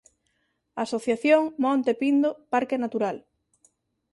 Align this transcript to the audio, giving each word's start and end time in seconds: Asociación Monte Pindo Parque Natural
Asociación 0.85 1.41
Monte 1.63 1.91
Pindo 2.01 2.29
Parque 2.51 2.75
Natural 2.83 3.17